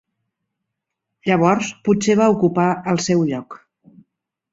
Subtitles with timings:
[1.29, 2.65] Llavors potser va ocupar
[2.95, 3.59] el seu lloc.